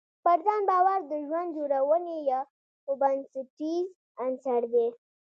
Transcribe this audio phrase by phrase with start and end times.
[0.23, 2.43] پر ځان باور د ژوند جوړونې یو
[3.01, 3.85] بنسټیز
[4.25, 4.87] عنصر دی.